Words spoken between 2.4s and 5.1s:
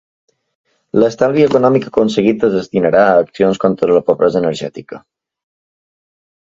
es destinarà a accions contra la pobresa energètica.